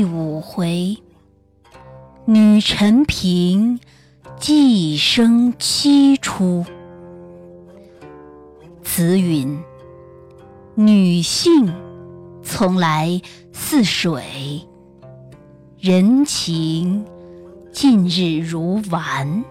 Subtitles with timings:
[0.00, 0.96] 第五回，
[2.24, 3.78] 女陈平
[4.38, 6.64] 寄生七出。
[8.82, 9.62] 词云：
[10.74, 11.70] 女性
[12.42, 13.20] 从来
[13.52, 14.66] 似水，
[15.78, 17.04] 人情
[17.70, 19.44] 近日如丸。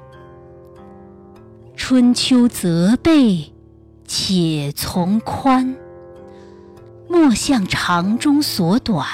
[1.75, 3.53] 春秋责备
[4.07, 5.75] 且从宽，
[7.07, 9.05] 莫向长中所短。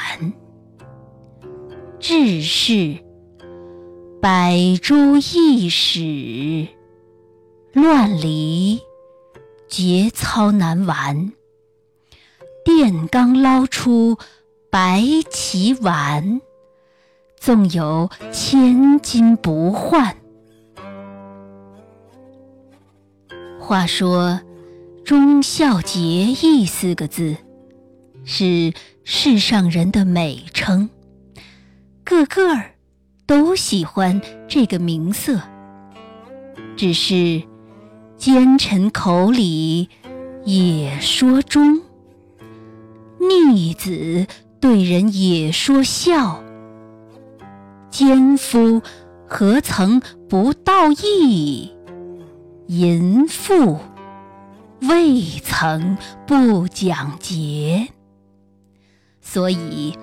[2.08, 3.00] 志士
[4.22, 6.68] 百州一史，
[7.74, 8.80] 乱离
[9.68, 11.34] 节操难完。
[12.64, 14.20] 炼钢捞出
[14.70, 16.42] 白旗丸，
[17.40, 20.16] 纵有千金不换。
[23.60, 24.42] 话说
[25.04, 27.36] “忠孝节义”四个字，
[28.24, 28.72] 是
[29.04, 30.88] 世上人的美称。
[32.06, 32.76] 个个儿
[33.26, 35.42] 都喜欢这个名色，
[36.78, 37.42] 只是
[38.16, 39.90] 奸臣口里
[40.46, 41.82] 也说忠，
[43.20, 44.28] 逆子
[44.60, 46.44] 对人也说孝，
[47.90, 48.84] 奸夫
[49.28, 51.72] 何曾不道义？
[52.68, 53.80] 淫妇
[54.82, 57.88] 未曾不讲节，
[59.22, 59.98] 所以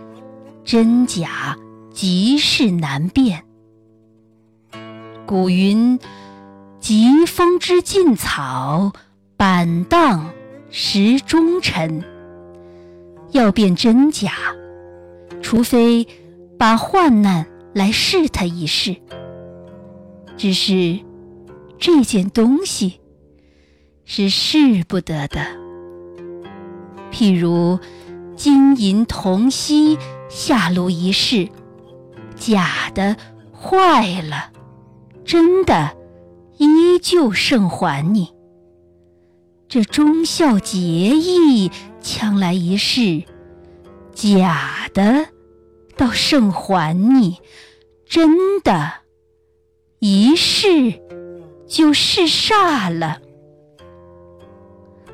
[0.65, 1.57] 真假。
[1.93, 3.45] 极是难辨。
[5.27, 5.99] 古云
[6.81, 8.93] ：“疾风知劲草，
[9.37, 10.31] 板荡
[10.71, 12.03] 识忠臣。”
[13.31, 14.33] 要辨真假，
[15.41, 16.07] 除非
[16.59, 18.97] 把患难来试他一试。
[20.37, 20.99] 只是
[21.79, 23.01] 这件东西
[24.05, 25.41] 是试不得的。
[27.11, 27.79] 譬如
[28.37, 29.99] 金银铜锡
[30.29, 31.49] 下炉一试。
[32.43, 33.17] 假的
[33.53, 34.51] 坏了，
[35.25, 35.97] 真的
[36.59, 38.35] 依旧胜还你。
[39.69, 41.71] 这忠孝节义
[42.01, 43.23] 将来一试，
[44.13, 45.29] 假的
[45.97, 47.39] 倒胜还你，
[48.05, 48.93] 真的，
[50.01, 51.01] 一试
[51.69, 53.21] 就试煞了。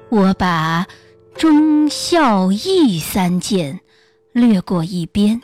[0.09, 0.87] 我把
[1.35, 3.81] 忠孝义三件
[4.33, 5.39] 略过一边。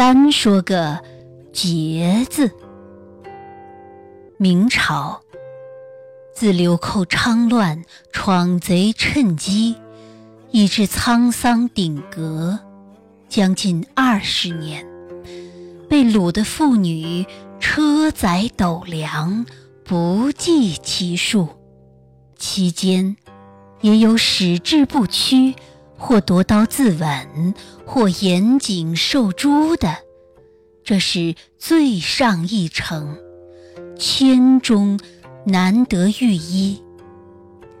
[0.00, 0.98] 单说个
[1.52, 2.50] “节”字。
[4.38, 5.20] 明朝
[6.32, 9.76] 自流寇猖乱、闯贼趁机，
[10.52, 12.58] 以致沧桑鼎革，
[13.28, 14.86] 将近二十年，
[15.86, 17.26] 被掳的妇女
[17.60, 19.44] 车载斗粮，
[19.84, 21.46] 不计其数。
[22.38, 23.18] 期间，
[23.82, 25.54] 也有矢志不屈。
[26.00, 29.98] 或夺刀自刎，或严颈受诛的，
[30.82, 33.18] 这是最上一层，
[33.98, 34.98] 千中
[35.44, 36.82] 难得遇一。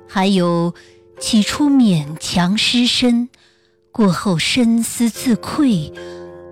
[0.06, 0.74] 还有
[1.18, 3.30] 起初勉强失身，
[3.90, 5.90] 过后深思自愧，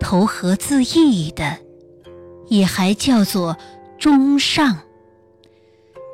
[0.00, 1.58] 投河自缢的，
[2.48, 3.58] 也还叫做
[3.98, 4.78] 中上。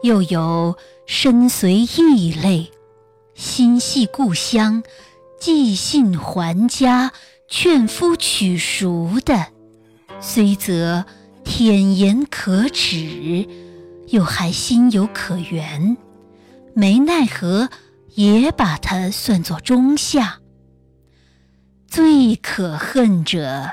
[0.03, 0.77] 又有
[1.07, 2.71] 身随异类，
[3.35, 4.83] 心系故乡。
[5.45, 7.13] 寄信还家，
[7.51, 9.49] 劝夫取赎的，
[10.19, 11.05] 虽则
[11.45, 13.47] 舔言可耻，
[14.09, 15.99] 又还心有可原，
[16.73, 17.69] 没奈何，
[18.15, 20.39] 也把他算作中下。
[21.89, 23.71] 最可恨者，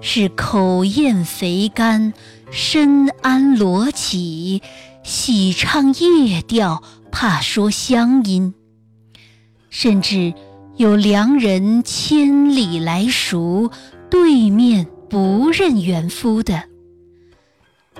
[0.00, 2.12] 是口厌肥甘，
[2.50, 4.62] 身安罗绮，
[5.04, 6.82] 喜唱夜调，
[7.12, 8.52] 怕说乡音，
[9.70, 10.34] 甚至。
[10.78, 13.72] 有良人千里来赎，
[14.08, 16.66] 对面不认原夫的，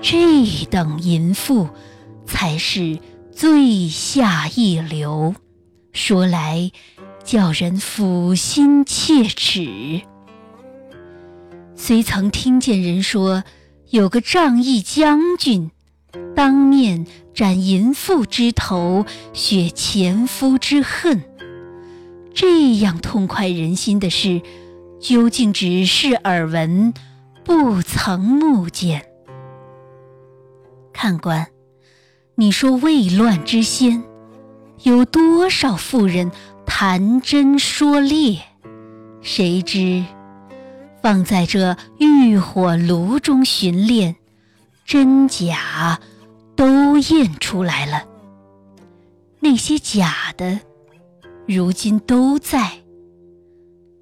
[0.01, 1.67] 这等淫妇
[2.25, 2.97] 才是
[3.33, 5.35] 最下一流。
[5.91, 6.71] 说来
[7.21, 9.99] 叫人抚心切齿。
[11.75, 13.43] 虽曾听见人说，
[13.89, 15.69] 有个仗义将军，
[16.33, 21.25] 当面斩淫妇之头，雪前夫之恨。
[22.41, 24.41] 这样痛快人心的事，
[25.01, 26.93] 究竟只是耳闻，
[27.43, 29.07] 不曾目见。
[30.93, 31.47] 看官，
[32.35, 34.05] 你说未乱之先，
[34.83, 36.31] 有多少妇人
[36.65, 38.39] 谈真说烈？
[39.21, 40.05] 谁知
[41.01, 44.15] 放在这浴火炉中寻炼，
[44.85, 45.99] 真假
[46.55, 48.05] 都验出来了。
[49.41, 50.61] 那些假的。
[51.51, 52.83] 如今都在，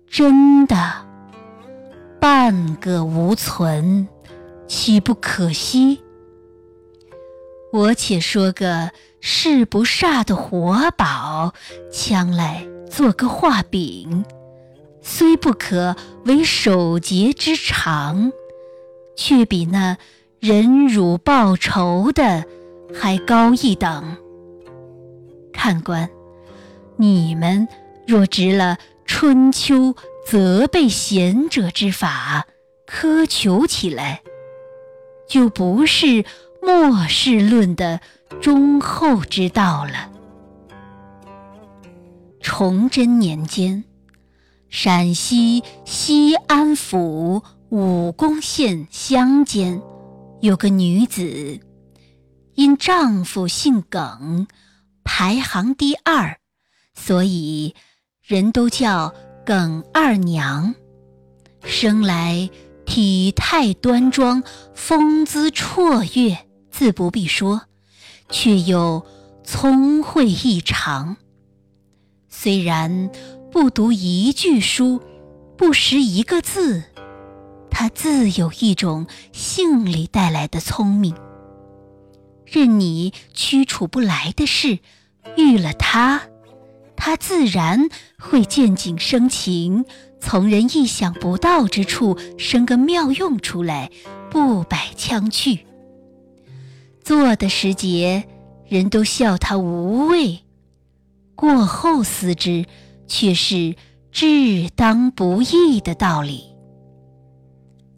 [0.06, 0.76] 真的
[2.20, 4.06] 半个无存，
[4.68, 6.02] 岂不可惜？
[7.72, 8.92] 我且说个
[9.22, 11.54] 誓不煞的活宝，
[11.90, 14.26] 将来做个画饼，
[15.02, 15.96] 虽不可
[16.26, 18.34] 为守节之长，
[19.16, 19.98] 却比那
[20.42, 22.44] 忍辱报仇的
[22.94, 24.18] 还高一等。
[25.54, 26.10] 看官，
[26.98, 27.68] 你们
[28.06, 29.96] 若执了春秋
[30.26, 32.48] 责备贤者之法，
[32.88, 34.22] 苛求起来，
[35.28, 36.26] 就不是。
[36.60, 38.02] 末世论的
[38.42, 40.12] 忠厚之道了。
[42.42, 43.86] 崇祯年间，
[44.68, 49.82] 陕西西安府武功县乡间
[50.42, 51.62] 有个女子，
[52.56, 54.48] 因丈夫姓耿，
[55.06, 56.38] 排行第二，
[57.00, 57.76] 所以
[58.22, 59.14] 人都叫
[59.46, 60.76] 耿二娘。
[61.64, 62.50] 生来
[62.86, 66.38] 体态端庄，风姿绰约。
[66.70, 67.62] 自不必说，
[68.30, 69.06] 却又
[69.44, 71.18] 聪慧异常。
[72.30, 73.10] 虽然
[73.52, 75.02] 不读一句书，
[75.58, 76.84] 不识一个字，
[77.72, 81.16] 他自有一种性里带来的聪明。
[82.46, 84.80] 任你驱除不来的事，
[85.36, 86.22] 遇了他，
[86.98, 87.88] 他自然
[88.20, 89.86] 会见景生情，
[90.20, 93.90] 从人意想不到之处生个妙用出来，
[94.30, 95.66] 不摆腔去。
[97.02, 98.28] 做的时节，
[98.68, 100.40] 人都笑他无畏；
[101.36, 102.66] 过后思之，
[103.08, 103.76] 却是
[104.12, 106.44] 至当不易的道理。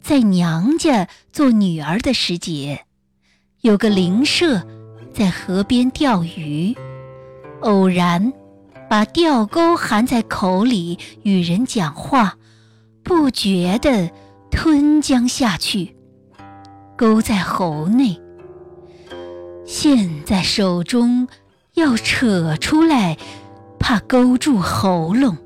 [0.00, 2.84] 在娘家做女儿的时节，
[3.62, 4.64] 有个邻舍
[5.12, 6.76] 在河边钓鱼，
[7.62, 8.32] 偶然
[8.90, 12.38] 把钓钩含在口里与人讲话，
[13.04, 14.10] 不觉地
[14.50, 15.94] 吞将下去，
[16.96, 18.20] 钩在喉内。
[19.64, 21.28] 现在手中
[21.74, 23.16] 要扯出来，
[23.78, 25.36] 怕勾住喉咙；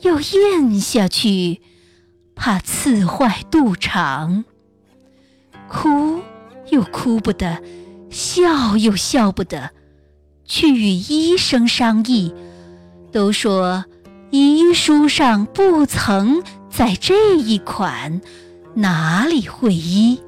[0.00, 1.62] 要咽下去，
[2.34, 4.44] 怕刺坏肚肠。
[5.68, 6.18] 哭
[6.72, 7.62] 又哭不得，
[8.10, 9.70] 笑又笑不得，
[10.44, 12.34] 去与医生商议，
[13.12, 13.84] 都说
[14.30, 18.20] 医书上不曾载这一款，
[18.74, 20.20] 哪里会医？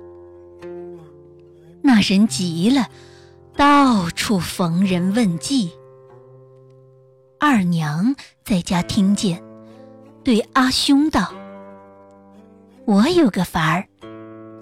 [1.83, 2.89] 那人急了。
[3.57, 5.71] 到处逢人问计。
[7.39, 9.41] 二娘在家听见，
[10.25, 11.33] 对阿兄道
[12.85, 13.87] ：“我有个法儿，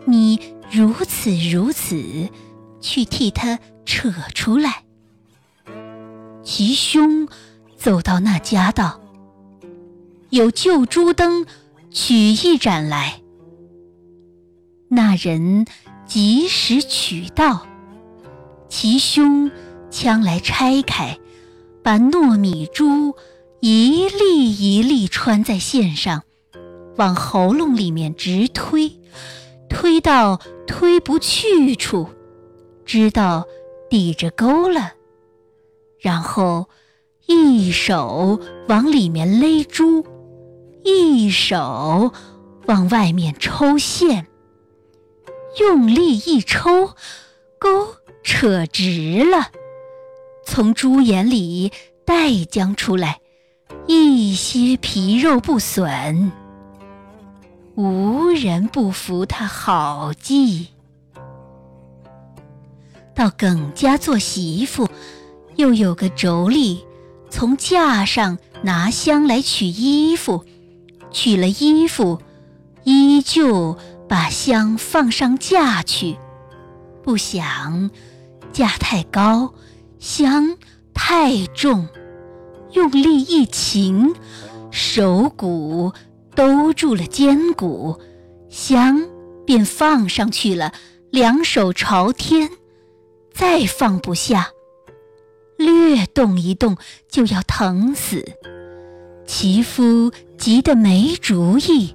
[0.04, 0.38] 你
[0.70, 2.28] 如此如此，
[2.82, 4.84] 去替他扯出来。”
[6.44, 7.26] 其兄
[7.82, 9.00] 走到那家道
[10.30, 11.44] ：“有旧珠灯，
[11.90, 13.20] 取一盏来。”
[14.86, 15.66] 那人
[16.06, 17.66] 及时取到。
[18.68, 19.50] 其兄
[19.90, 21.18] 将来拆开，
[21.82, 23.16] 把糯米珠
[23.58, 26.22] 一粒一粒穿在线上，
[26.98, 28.92] 往喉咙里面直推，
[29.68, 32.08] 推到推不去处，
[32.84, 33.44] 知道
[33.90, 34.92] 抵着钩了，
[35.98, 36.68] 然后
[37.26, 40.04] 一手往里面勒珠，
[40.84, 42.12] 一手
[42.66, 44.26] 往外面抽线，
[45.60, 46.94] 用力一抽，
[47.58, 47.96] 钩。
[48.24, 49.50] 扯直了，
[50.46, 51.72] 从猪眼里
[52.04, 53.18] 带浆出来，
[53.88, 56.30] 一些皮肉不损。
[57.74, 60.68] 无人不服他好计。
[63.12, 64.88] 到耿家做媳妇，
[65.56, 66.78] 又有个妯娌
[67.32, 70.44] 从架上拿香来取衣服，
[71.10, 72.20] 取了衣服，
[72.84, 76.18] 依旧把香放上架去，
[77.02, 77.90] 不想。
[78.52, 79.54] 架太高，
[79.98, 80.58] 香
[80.92, 81.88] 太重，
[82.72, 84.14] 用力一擒，
[84.70, 85.90] 手骨
[86.36, 87.98] 兜住了肩骨，
[88.50, 89.08] 香
[89.46, 90.74] 便放上去了。
[91.10, 92.50] 两手朝天，
[93.32, 94.50] 再放不下，
[95.64, 96.76] 略动一动
[97.08, 98.24] 就要疼死。
[99.26, 101.94] 其夫急得没主意，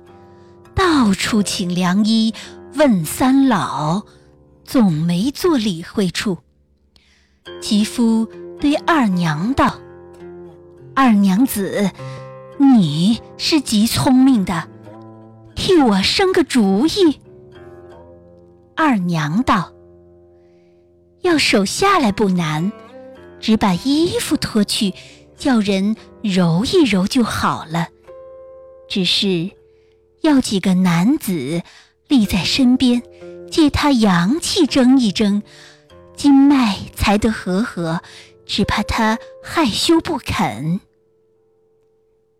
[0.73, 2.33] 到处请良医，
[2.75, 4.03] 问三老，
[4.63, 6.37] 总没做理会处。
[7.61, 8.27] 其夫
[8.59, 9.75] 对二娘道
[10.95, 11.91] ：“二娘子，
[12.57, 14.67] 你是极聪明的，
[15.55, 17.19] 替我生个主意。”
[18.75, 19.73] 二娘道
[21.21, 22.71] ：“要手下来不难，
[23.39, 24.93] 只把衣服脱去，
[25.37, 27.89] 叫人揉一揉就好了。
[28.89, 29.51] 只是
[30.21, 31.61] 要几个男子
[32.07, 33.03] 立在身边，
[33.51, 35.43] 借他阳气争一争，
[36.15, 38.01] 经脉才得和合，
[38.45, 40.79] 只怕他害羞不肯。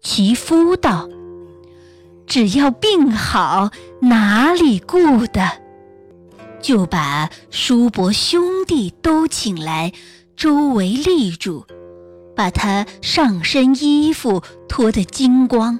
[0.02, 1.10] 其夫道
[2.26, 5.62] ：“只要病好，哪里顾的？”
[6.62, 9.94] 就把叔伯兄弟都请来，
[10.38, 11.66] 周围立住，
[12.36, 15.80] 把他上身衣服脱得精光，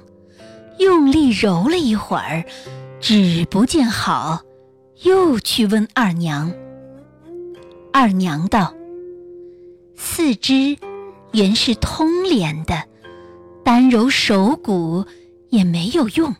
[0.80, 2.44] 用力揉了一会儿，
[3.00, 4.40] 只不见好，
[5.04, 6.52] 又去问二娘。
[7.92, 8.74] 二娘道
[9.94, 10.76] ：“四肢
[11.30, 12.82] 原是通连的。”
[13.64, 15.04] 单揉手骨
[15.50, 16.34] 也没有用，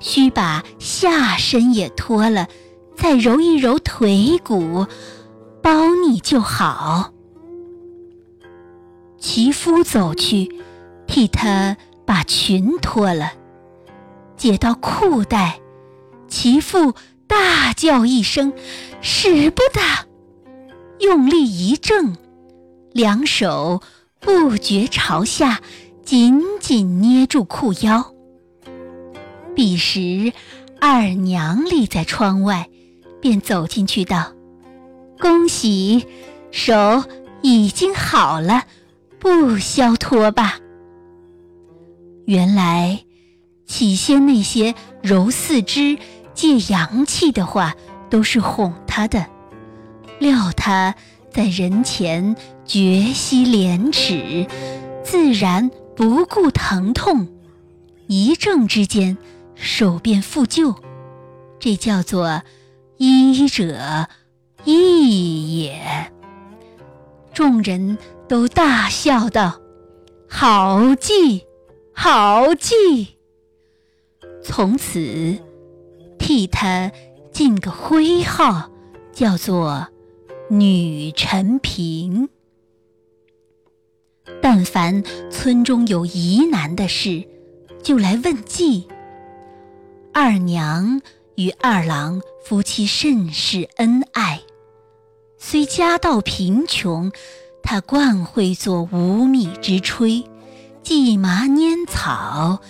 [0.00, 2.48] 需把下身也脱了，
[2.96, 4.86] 再揉一揉腿骨，
[5.62, 7.13] 包你就好。
[9.24, 10.54] 其夫走去，
[11.06, 13.32] 替他把裙脱了，
[14.36, 15.60] 解到裤带，
[16.28, 16.92] 其父
[17.26, 18.52] 大叫一声
[19.00, 19.80] ：“使不得！”
[21.00, 22.14] 用力一挣，
[22.92, 23.80] 两手
[24.20, 25.62] 不觉朝下。
[26.04, 28.12] 紧紧捏住裤腰。
[29.54, 30.34] 彼时，
[30.78, 32.68] 二娘立在窗外，
[33.22, 34.34] 便走进去道
[35.18, 36.06] ：“恭喜，
[36.50, 37.04] 手
[37.40, 38.64] 已经好了，
[39.24, 40.58] 不消脱吧。”
[42.28, 43.04] 原来，
[43.64, 45.96] 起先那些揉四肢、
[46.34, 47.74] 借阳气的话，
[48.10, 49.24] 都是哄他的，
[50.18, 50.94] 料他
[51.30, 54.46] 在人前绝息廉耻，
[55.02, 55.70] 自然。
[55.96, 57.28] 不顾疼痛，
[58.08, 59.16] 一怔之间，
[59.54, 60.74] 手便复旧，
[61.60, 62.42] 这叫做
[62.96, 64.08] 医者
[64.64, 66.10] 易也。
[67.32, 67.96] 众人
[68.28, 69.60] 都大笑道
[70.28, 71.46] ：“好计，
[71.92, 73.16] 好计！”
[74.42, 75.38] 从此
[76.18, 76.90] 替他
[77.32, 78.70] 进个徽号，
[79.12, 79.88] 叫做
[80.48, 82.28] 女陈平。
[84.40, 87.24] 但凡村中有疑难的事，
[87.82, 88.88] 就来问计。
[90.12, 91.02] 二娘
[91.34, 94.42] 与二郎夫妻甚是恩爱，
[95.38, 97.10] 虽家道贫穷，
[97.66, 100.26] 他惯会做无米之炊，
[100.82, 102.60] 蓟麻拈草，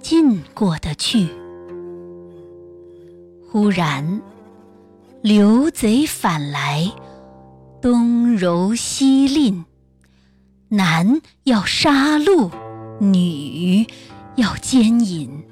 [0.00, 1.28] 尽过得去。
[3.52, 4.22] 忽然，
[5.20, 6.90] 刘贼反来，
[7.82, 9.66] 东揉西令。
[10.70, 12.50] 男要杀戮，
[13.00, 13.86] 女
[14.36, 15.44] 要奸淫。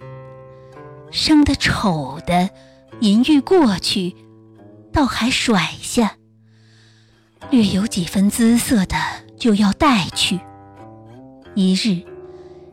[1.10, 2.50] 生的丑的，
[3.00, 4.16] 淫欲过去，
[4.90, 6.15] 倒还甩下；
[7.50, 8.96] 略有几分姿色的，
[9.38, 10.40] 就要带去。
[11.54, 12.02] 一日，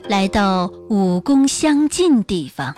[0.10, 2.76] 来到武功相近地方，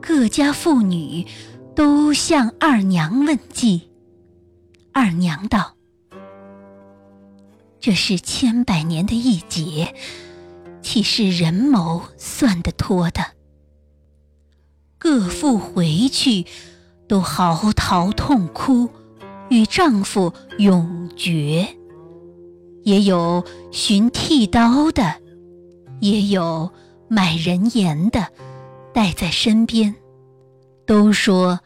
[0.00, 1.26] 各家妇女
[1.74, 3.90] 都向二娘问计。
[4.92, 5.74] 二娘道。
[7.80, 9.94] 这是千百年的一劫，
[10.82, 13.24] 岂是人谋算得脱的？
[14.98, 16.44] 各妇回去，
[17.08, 18.90] 都嚎啕痛哭，
[19.50, 21.68] 与丈夫永绝。
[22.84, 25.16] 也有寻剃刀的，
[26.00, 26.70] 也有
[27.08, 28.28] 买人盐的，
[28.94, 29.94] 带在身边，
[30.86, 31.60] 都说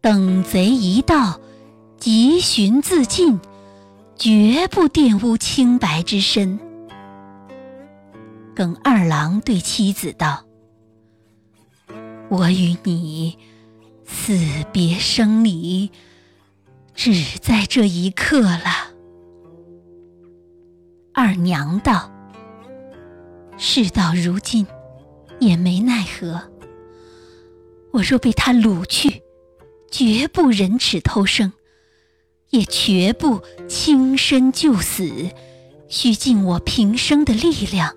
[0.00, 1.40] 等贼一到，
[1.98, 3.38] 即寻自尽。
[4.18, 6.58] 绝不玷污清白之身。
[8.54, 10.42] 耿二郎对妻子道
[12.30, 13.36] ：“我与你
[14.06, 14.34] 死
[14.72, 15.90] 别生离，
[16.96, 18.92] 只在这一刻了。”
[21.14, 22.10] 二娘道
[23.56, 24.66] ：“事到如今，
[25.38, 26.50] 也没奈何。
[27.92, 29.22] 我若被他掳去，
[29.90, 31.52] 绝不忍耻偷生。”
[32.50, 35.30] 也绝不轻身就死，
[35.88, 37.96] 需尽我平生的力量，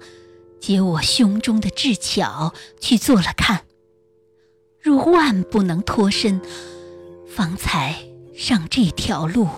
[0.60, 3.62] 解我胸中的智巧，去做了看。
[4.82, 6.42] 若万不能脱身，
[7.28, 8.09] 方才
[8.40, 9.50] 上这条路。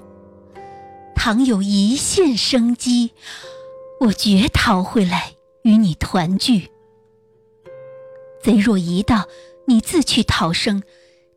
[1.15, 3.11] 倘有一线生机，
[3.99, 6.71] 我绝逃回来与你团聚。
[8.41, 9.27] 贼若一到，
[9.67, 10.81] 你自去逃生，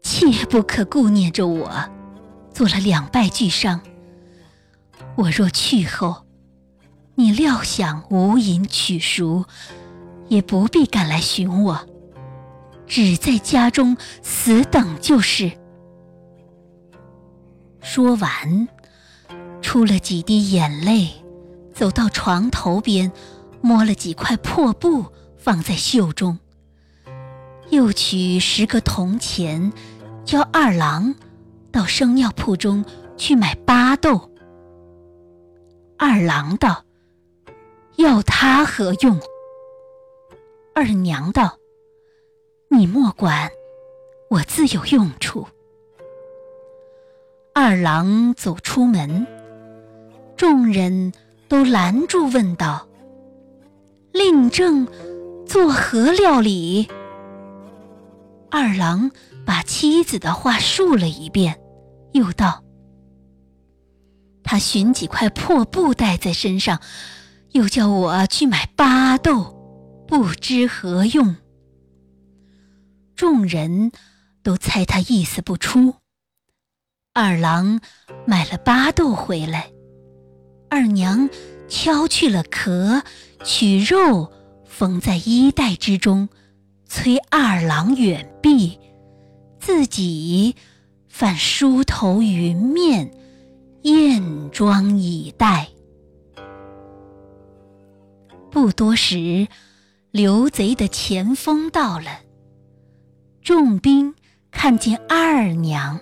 [0.02, 1.70] 切不可顾念着我。
[2.50, 3.82] 做了两败俱伤。
[5.16, 6.24] 我若去后，
[7.16, 9.44] 你料想无银取赎，
[10.28, 11.86] 也不必赶来寻我，
[12.86, 15.52] 只在家中死等就是。
[17.84, 18.66] 说完，
[19.60, 21.10] 出了几滴眼泪，
[21.74, 23.12] 走到床头边，
[23.60, 25.04] 摸了几块破布
[25.36, 26.38] 放在袖中，
[27.68, 29.70] 又取十个铜钱，
[30.24, 31.14] 叫二郎
[31.70, 32.84] 到生药铺中
[33.18, 34.30] 去买巴豆。
[35.98, 36.84] 二郎道
[37.96, 39.20] ：“要他何用？”
[40.74, 41.58] 二娘道
[42.68, 43.50] ：“你莫管，
[44.30, 45.46] 我自有用处。”
[47.56, 49.28] 二郎走出门，
[50.36, 51.12] 众人
[51.46, 52.88] 都拦住问道
[54.12, 54.88] ：“令正
[55.46, 56.88] 作何料理？”
[58.50, 59.08] 二郎
[59.46, 61.60] 把妻子的话述了一遍，
[62.12, 62.64] 又道
[64.42, 66.80] ：“他寻几块破布带在身上，
[67.52, 71.36] 又叫我去买巴豆，不知何用。”
[73.14, 73.92] 众人
[74.42, 75.94] 都猜他意思不出。
[77.16, 77.78] 二郎
[78.26, 79.70] 买了巴豆回来，
[80.68, 81.30] 二娘
[81.68, 83.04] 敲去了壳，
[83.44, 84.32] 取肉
[84.64, 86.28] 缝在衣袋之中，
[86.86, 88.80] 催二郎远避，
[89.60, 90.56] 自己
[91.06, 93.12] 反梳头云面，
[93.82, 95.68] 艳妆以待。
[98.50, 99.46] 不多时，
[100.10, 102.22] 刘贼的前锋到了，
[103.40, 104.16] 众兵
[104.50, 106.00] 看见二娘。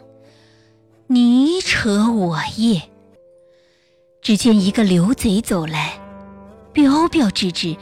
[1.13, 2.81] 你扯我叶。
[4.23, 6.01] 只见一个刘贼走来，
[6.73, 7.77] 标标致致，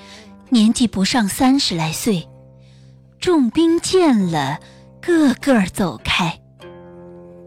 [0.48, 2.28] 年纪不上三十来岁。
[3.20, 4.58] 众兵见了，
[5.00, 6.40] 个个走开。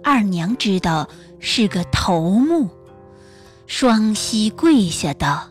[0.02, 1.10] 二娘知道
[1.42, 2.70] 是个头目，
[3.68, 5.50] 双膝跪下道：“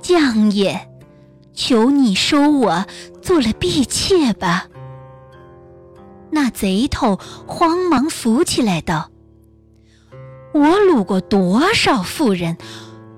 [0.00, 0.88] 将爷，
[1.52, 2.86] 求你收我
[3.20, 4.68] 做了婢妾吧。”
[6.34, 9.12] 那贼头慌忙扶起来道
[10.52, 12.58] ：“我掳过多少妇人，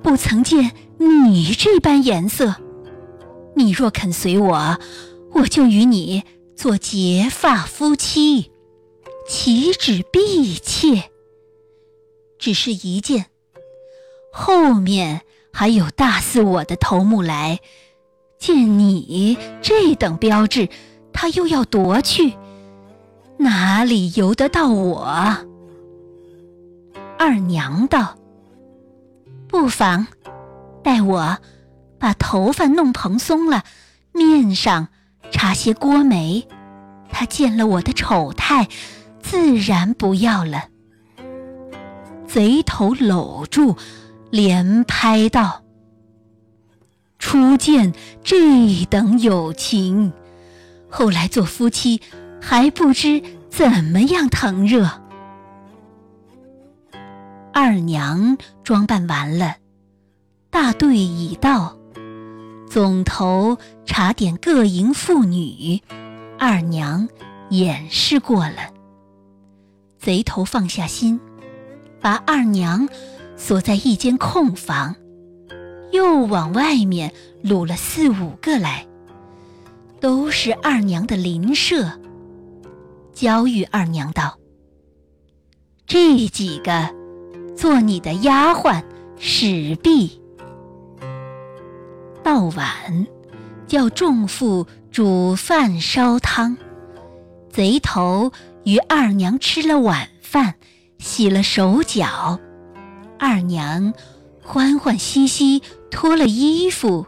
[0.02, 2.56] 不曾见你这般颜色。
[3.54, 4.78] 你若肯随我，
[5.32, 8.52] 我就与你做结发夫妻，
[9.26, 11.10] 岂止婢妾？
[12.38, 13.26] 只是一件，
[14.30, 17.60] 后面还有大似我的头目来，
[18.38, 20.68] 见你这等标志，
[21.14, 22.34] 他又要夺去。”
[23.38, 25.06] 哪里由得到我？
[27.18, 28.16] 二娘道
[29.48, 30.06] ：“不妨，
[30.82, 31.38] 待我
[31.98, 33.64] 把头发弄蓬松了，
[34.12, 34.88] 面上
[35.30, 36.46] 插些郭眉，
[37.10, 38.68] 他见了我的丑态，
[39.20, 40.68] 自然不要了。”
[42.26, 43.76] 贼头搂住，
[44.30, 45.62] 连拍道
[47.18, 50.12] ：“初见这等有情，
[50.90, 52.00] 后来做夫妻。”
[52.48, 54.88] 还不知怎么样腾热。
[57.52, 59.56] 二娘装扮完了，
[60.48, 61.76] 大队已到，
[62.70, 65.82] 总头查点各营妇女，
[66.38, 67.08] 二娘
[67.50, 68.72] 演示过了。
[69.98, 71.18] 贼头放下心，
[72.00, 72.88] 把二娘
[73.36, 74.94] 锁在一间空房，
[75.90, 78.86] 又往外面掳了四五个来，
[79.98, 81.90] 都是二娘的邻舍。
[83.16, 84.38] 交与二娘道
[85.88, 86.94] ：“这几个
[87.56, 88.84] 做你的丫鬟
[89.18, 90.20] 使婢。
[92.22, 93.06] 到晚，
[93.66, 96.58] 叫众妇煮饭烧汤。
[97.48, 98.30] 贼头
[98.64, 100.56] 与二娘吃了晚饭，
[100.98, 102.38] 洗了手脚。
[103.18, 103.94] 二娘
[104.42, 107.06] 欢欢喜喜脱了衣服，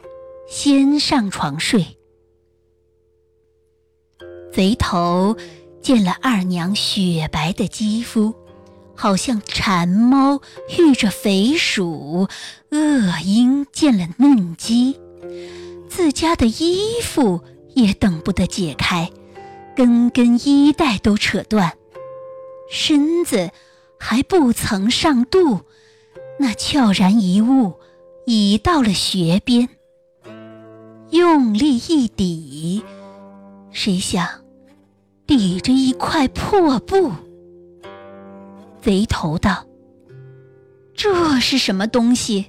[0.49, 1.99] 先上床睡。
[4.51, 5.37] 贼头。”
[5.81, 8.35] 见了二娘雪白的肌肤，
[8.95, 10.41] 好像馋猫
[10.79, 12.29] 遇着肥鼠，
[12.71, 14.99] 恶鹰见了嫩鸡，
[15.89, 17.43] 自家的衣服
[17.75, 19.11] 也等不得解开，
[19.77, 21.75] 根根衣带都扯断，
[22.71, 23.51] 身子
[23.99, 25.61] 还不曾上肚，
[26.39, 27.75] 那悄然一物
[28.27, 29.69] 已到了穴边，
[31.11, 32.83] 用力一抵，
[33.71, 34.38] 谁想？
[35.29, 37.13] 抵着一块破布，
[38.81, 39.67] 贼头道
[40.97, 42.47] ：“这是什么东西？”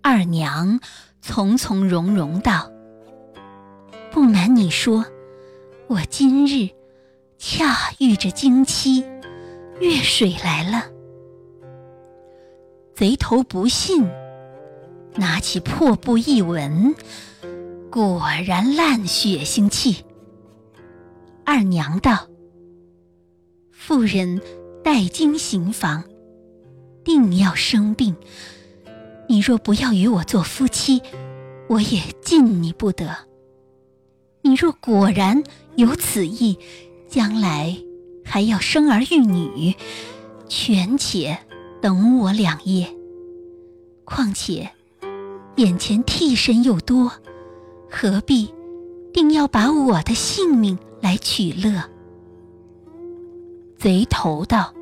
[0.00, 0.78] 二娘
[1.20, 2.70] 从从容容道
[4.12, 5.04] ：“不瞒你说，
[5.88, 6.70] 我今日
[7.36, 9.04] 恰遇着经期，
[9.80, 10.84] 月水来了。”
[12.94, 14.08] 贼头不信，
[15.16, 16.94] 拿起破布一闻，
[17.90, 20.04] 果然烂血腥气。
[21.52, 22.28] 二娘道
[23.72, 24.40] ：“妇人
[24.84, 26.04] 待经行房，
[27.02, 28.14] 定要生病。
[29.28, 31.02] 你若不要与我做夫妻，
[31.68, 33.16] 我也禁你不得。
[34.42, 35.44] 你你若果然
[35.76, 36.58] 有此意，
[37.08, 37.78] 将来
[38.24, 39.76] 还要生儿育女，
[40.48, 41.38] 权且
[41.80, 42.92] 等我两夜。
[44.04, 44.68] 况且
[45.56, 47.12] 眼前替身又多，
[47.88, 48.52] 何必
[49.12, 51.82] 定要把我的性命来取乐？
[53.78, 54.74] 贼头道：“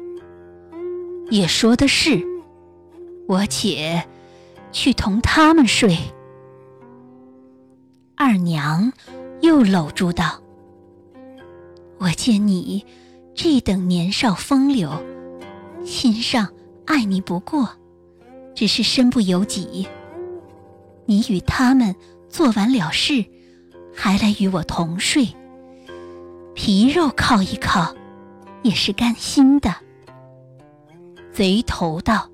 [1.31, 2.21] 也说的是，
[3.29, 4.05] 我且
[4.73, 5.97] 去同他们睡。”
[8.17, 8.93] 二娘
[9.41, 10.43] 又搂住道
[11.99, 12.85] ：“我见你
[13.35, 14.91] 这等年少风流，
[15.85, 16.49] 心上
[16.85, 17.69] 爱你不过，
[18.57, 19.87] 只是身不由己。
[21.07, 21.95] 你与他们
[22.29, 23.25] 做完了事，
[23.95, 25.29] 还来与我同睡，
[26.59, 27.95] 皮肉靠一靠。”
[28.65, 29.73] 也是甘心的。
[31.33, 32.29] 贼头道：“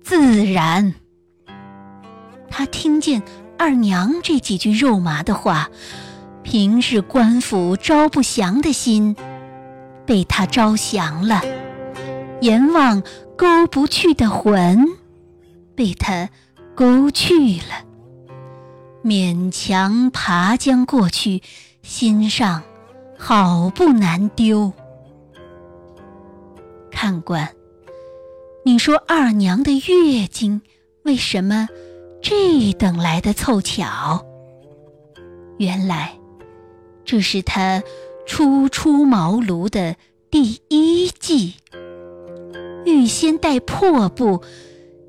[0.00, 0.94] 自然。”
[2.48, 3.20] 他听见
[3.58, 5.68] 二娘这几句肉麻的话，
[6.44, 9.16] 平日官府招不降的心，
[10.06, 11.40] 被他招降了；
[12.40, 13.02] 阎王
[13.36, 14.86] 勾不去的魂，
[15.74, 16.30] 被他
[16.76, 17.84] 勾去了。
[19.02, 21.42] 勉强爬将过去，
[21.82, 22.62] 心上
[23.26, 24.70] 好不难丢。
[26.90, 27.56] 看官，
[28.66, 30.60] 你说二娘的月经
[31.04, 31.66] 为什么
[32.20, 34.26] 这等来的凑巧？
[35.56, 36.18] 原来
[37.06, 37.82] 这是她
[38.26, 39.96] 初出茅庐的
[40.30, 41.54] 第一季，
[42.84, 44.42] 预先带破布，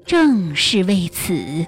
[0.06, 1.68] 正是为此。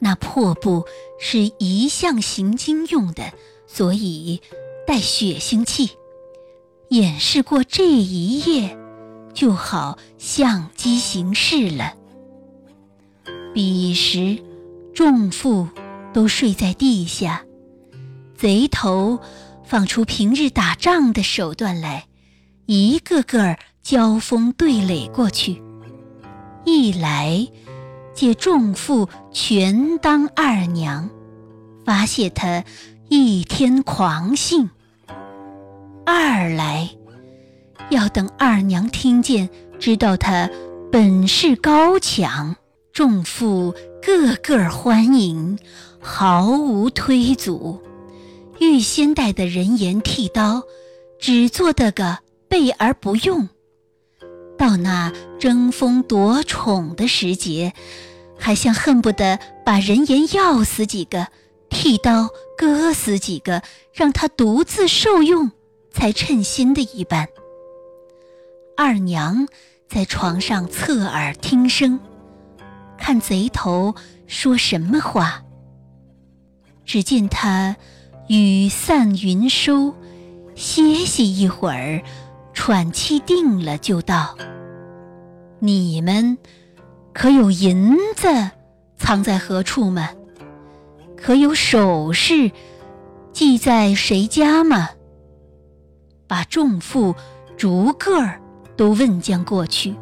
[0.00, 0.84] 那破布
[1.20, 3.22] 是一向行经用的，
[3.68, 4.42] 所以
[4.86, 5.90] 带血腥气。
[6.90, 8.76] 演示过这一夜，
[9.32, 11.94] 就好相机行事了。
[13.52, 14.42] 彼时，
[14.94, 15.68] 众妇
[16.12, 17.44] 都睡在地下，
[18.36, 19.18] 贼头
[19.64, 22.06] 放出平日打仗的手段来，
[22.66, 25.62] 一个个交锋对垒过去。
[26.64, 27.48] 一来，
[28.14, 31.10] 借众妇全当二娘，
[31.84, 32.64] 发泄他
[33.16, 34.70] 一天狂性。
[36.04, 36.90] 二来，
[37.88, 39.48] 要等二娘听见，
[39.78, 40.50] 知道他
[40.90, 42.56] 本事高强，
[42.92, 43.72] 众妇
[44.02, 45.56] 个个欢迎，
[46.00, 47.80] 毫无推阻。
[48.58, 50.64] 预先带的人言剃刀，
[51.20, 53.48] 只做得个备而不用。
[54.58, 57.74] 到那争风夺宠的时节，
[58.36, 61.28] 还像恨不得把人言要死几个，
[61.74, 63.60] 剃刀割死几个，
[63.92, 65.52] 让他独自受用。
[65.94, 67.28] 才称心的一般。
[68.76, 69.46] 二娘
[69.88, 72.00] 在床上侧耳听声，
[72.98, 73.94] 看贼头
[74.26, 75.44] 说什么话。
[76.84, 77.76] 只见他
[78.26, 79.94] 雨散云收，
[80.56, 82.02] 歇息一会儿，
[82.52, 84.36] 喘气定了，就道
[85.60, 86.36] ：“你们
[87.12, 88.50] 可有银子
[88.98, 90.10] 藏在何处吗？
[91.24, 92.52] 可有首饰
[93.32, 94.90] 寄在谁家吗？”
[96.28, 97.14] 把众妇
[97.56, 98.42] 逐个儿
[98.76, 99.96] 都问将过去，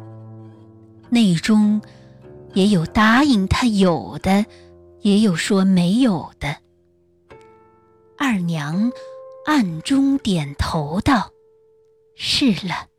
[1.09, 1.81] 内中
[2.53, 4.45] 也有答应他有的，
[4.99, 6.57] 也有说没有的。
[8.17, 8.91] 二娘
[9.45, 11.31] 暗中点头道
[12.15, 12.89] ：“是了。”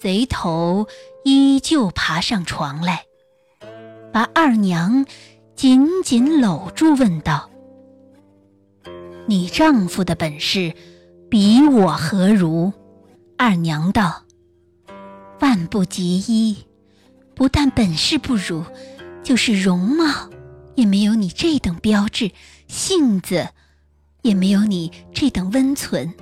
[0.00, 0.86] 贼头
[1.22, 3.04] 依旧爬上床来，
[4.10, 5.04] 把二娘
[5.62, 7.48] 紧紧搂住，问道
[9.28, 10.74] ：“你丈夫的本事？”
[11.30, 12.72] 比我何如？
[13.38, 14.24] 二娘道
[15.38, 16.56] ：“万不及一，
[17.36, 18.64] 不但本事不如，
[19.22, 20.28] 就是容貌
[20.74, 22.32] 也没有你这等标致，
[22.66, 23.46] 性子
[24.22, 26.12] 也没有你这等温存。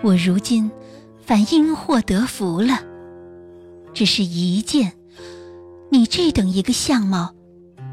[0.00, 0.70] 我如今
[1.18, 2.84] 反因祸得福了。
[3.92, 4.92] 只是一件，
[5.90, 7.34] 你这等一个相貌，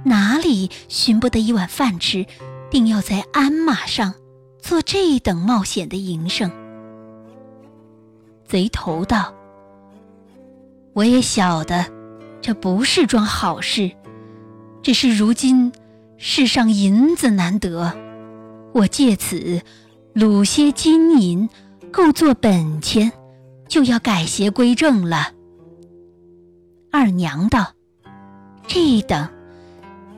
[0.05, 2.25] 哪里寻不得一碗饭吃？
[2.69, 4.13] 定要在鞍马上。”
[4.59, 6.51] 做这等冒险的营生，
[8.43, 9.33] 贼头道
[10.91, 11.85] ：“我也晓得，
[12.41, 13.89] 这不是桩好事。
[14.83, 15.71] 只是如今
[16.17, 17.93] 世上银子难得，
[18.73, 19.61] 我借此
[20.13, 21.47] 掳些金银，
[21.89, 23.13] 够做本钱，
[23.69, 25.31] 就要改邪归正了。”
[26.91, 27.71] 二娘道
[28.67, 29.29] ：“这等，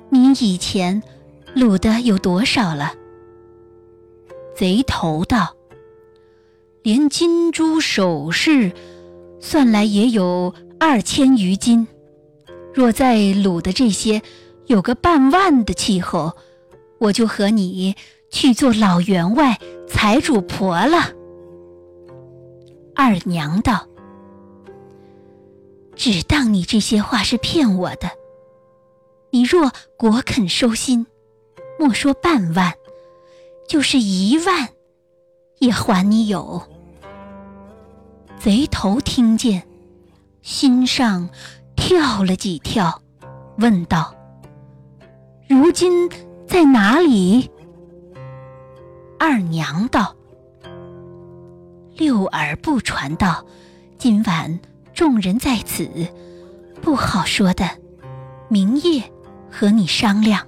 [0.09, 1.01] 你以前
[1.55, 2.93] 掳的有多少了？”
[4.55, 5.55] 贼头道
[6.83, 8.71] ：“连金珠首饰
[9.39, 11.87] 算来也有二千余斤，
[12.73, 14.21] 若再掳的这些
[14.65, 16.33] 有个半万的气候，
[16.97, 17.95] 我就和你
[18.29, 21.13] 去做老员外财主婆了。”
[22.93, 23.87] 二娘道
[25.95, 28.18] ：“只当你这些话是骗我的。
[29.31, 31.05] 你若果肯收心，
[31.77, 32.73] 莫说半万，
[33.67, 34.69] 就是一万，
[35.59, 36.61] 也还你有。”
[38.39, 39.67] 贼头听见，
[40.41, 41.29] 心上
[41.75, 43.01] 跳了几跳，
[43.57, 44.15] 问道
[45.47, 46.09] ：“如今
[46.47, 47.51] 在哪里？”
[49.19, 50.15] 二娘道。
[51.95, 53.45] 六耳不传道，
[53.97, 54.57] 今晚
[54.93, 55.89] 众人在此，
[56.81, 57.65] 不好说的。
[58.47, 59.03] 明夜
[59.51, 60.45] 和你商量。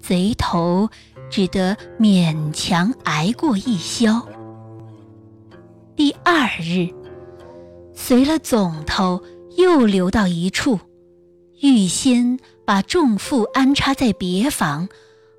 [0.00, 0.88] 贼头
[1.30, 4.26] 只得勉强挨过一宵。
[5.96, 6.92] 第二日，
[7.94, 9.22] 随了总头
[9.56, 10.78] 又留到一处，
[11.62, 14.88] 预先把众妇安插在别房，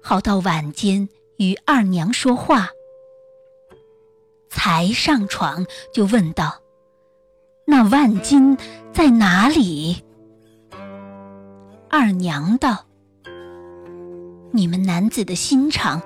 [0.02, 2.70] 好到晚间与二娘说话。
[4.50, 6.62] 才上床就问道
[7.68, 8.58] ：“那万金
[8.94, 10.02] 在哪里？”
[11.98, 12.88] 二娘道
[14.52, 16.02] ：“你们男子的心肠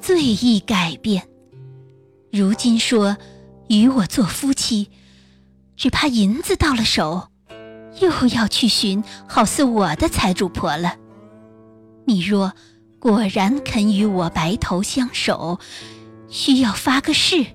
[0.00, 1.28] 最易改变。
[2.32, 3.16] 如今说
[3.68, 4.90] 与我做夫妻，
[5.76, 7.28] 只怕银子到了手，
[8.00, 10.96] 又要去寻好似我的财主婆了。
[12.04, 12.52] 你若
[12.98, 15.60] 果然肯与我白头相守，
[16.26, 17.46] 需要发个誓。”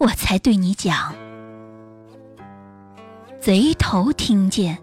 [0.00, 1.14] 我才对你讲，
[3.38, 4.78] 贼头听见，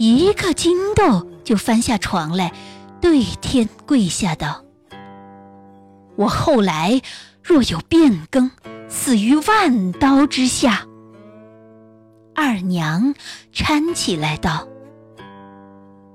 [0.00, 2.54] 一个筋斗就翻下床来，
[3.02, 4.64] 对天跪下道
[6.16, 7.02] ：“我后来
[7.42, 8.50] 若有变更，
[8.88, 10.86] 死于万刀之下。”
[12.34, 13.14] 二娘
[13.52, 14.66] 搀起来道：“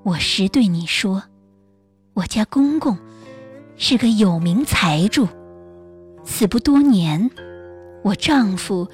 [0.02, 1.22] 我实对你说，
[2.14, 2.98] 我家公公
[3.76, 5.28] 是个有名财主，
[6.24, 7.30] 死不多年。”
[8.02, 8.88] 我丈夫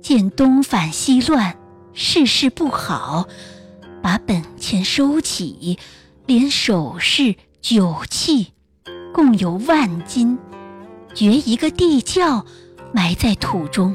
[0.00, 1.56] 见东反西乱，
[1.92, 3.26] 事事不好，
[4.08, 5.78] 把本钱收起，
[6.24, 8.54] 连首饰酒器
[9.12, 10.38] 共有万金，
[11.14, 12.46] 掘一个地窖
[12.90, 13.94] 埋在土中。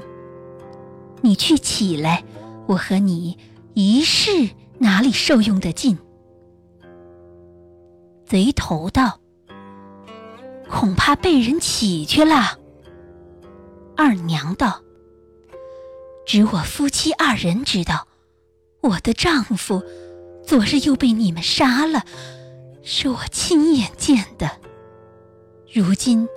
[1.21, 2.23] 你去起来，
[2.67, 3.39] 我和你
[3.73, 5.97] 一试哪里受用得尽？
[8.23, 9.19] 贼头道
[10.69, 12.59] ：“恐怕被人起去了。”
[13.97, 14.79] 二娘道
[16.27, 18.07] ：“只我夫妻二人知道，
[18.81, 19.81] 我的丈夫
[20.45, 22.03] 昨日又被你们杀了，
[22.83, 24.51] 是我亲眼见的。
[25.71, 26.27] 如今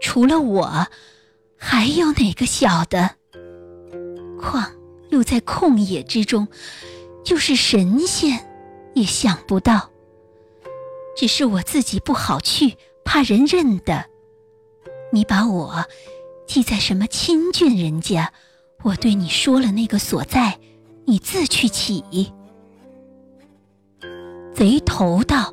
[0.00, 0.86] 除了我，
[1.56, 3.16] 还有哪个晓得？
[4.40, 4.70] 况
[5.10, 6.46] 又在旷野之中，
[7.24, 8.46] 就是神仙
[8.94, 9.90] 也想不到。
[11.16, 14.06] 只是我自己不好去，怕人认得。
[15.12, 15.86] 你把我……”
[16.46, 18.30] 记在什么亲眷人家？
[18.82, 20.60] 我对你说了那个所在，
[21.06, 22.04] 你自去起。
[24.54, 25.52] 贼头道：“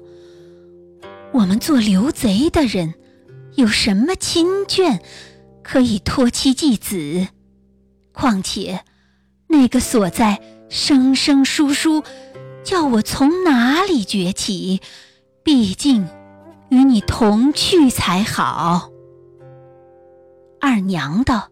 [1.34, 2.94] 我们做刘贼的人，
[3.56, 5.00] 有什么亲眷
[5.64, 7.28] 可以托妻继子？
[8.14, 8.82] 况且
[9.48, 12.04] 那个所在生生疏疏，
[12.64, 14.82] 叫我从哪里崛起？
[15.44, 16.08] 毕竟
[16.70, 18.92] 与你同去才好。”
[20.62, 21.50] 二娘道：“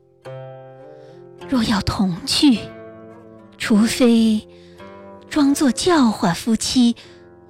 [1.50, 2.60] 若要同去，
[3.58, 4.48] 除非
[5.32, 6.96] 装作叫唤夫妻，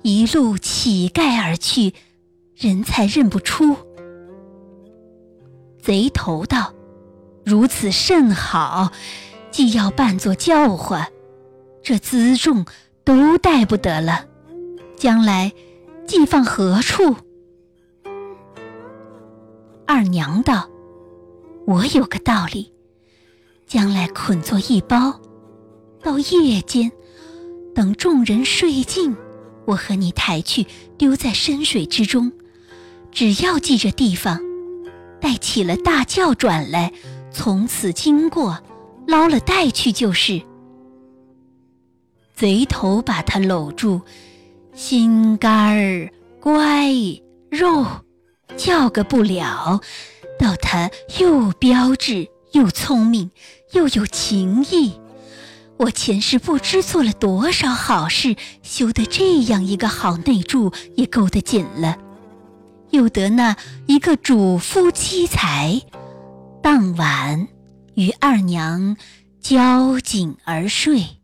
[0.02, 1.94] 一路乞丐而去，
[2.56, 3.76] 人才认不出。”
[5.82, 6.74] 贼头道
[7.46, 8.92] ：“如此甚好，
[9.52, 11.08] 既要扮作叫唤，
[11.82, 12.66] 这辎重
[13.04, 14.26] 都带不得了，
[14.96, 15.52] 将来
[16.08, 17.16] 寄放何处？”
[19.88, 20.70] 二娘道。
[21.66, 22.74] 我有个道理，
[23.68, 25.22] 将来捆作一包，
[26.02, 26.92] 到夜间，
[27.76, 29.16] 等众人睡尽，
[29.70, 30.66] 我和你抬去
[30.98, 32.32] 丢在深水之中。
[33.12, 34.40] 只要记着地方，
[35.22, 36.92] 待起了大轿转来，
[37.32, 38.60] 从此经过，
[39.08, 40.42] 捞了带去就是。
[42.36, 44.02] 贼头把他搂住，
[44.74, 46.92] 心肝儿乖
[47.50, 47.86] 肉，
[48.56, 49.82] 叫个不了。
[50.40, 53.30] 到他又标致又聪明
[53.74, 54.94] 又有情义，
[55.80, 61.98] 我前世不知做了多少好事，修得这样一个好内助也够得紧了，
[62.90, 63.56] 又得那
[63.88, 65.82] 一个主夫妻财，
[66.62, 67.48] 当晚
[67.94, 68.98] 与二娘
[69.40, 71.22] 交颈而睡，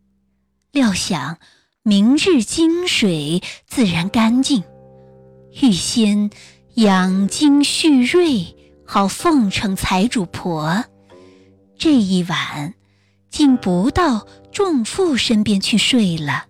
[0.71, 1.37] 料想
[1.83, 4.63] 明日金水自然干净，
[5.61, 6.29] 预先
[6.75, 10.85] 养精蓄锐，好奉承财主婆。
[11.77, 12.73] 这一晚，
[13.29, 16.45] 竟不到仲父身边去睡了。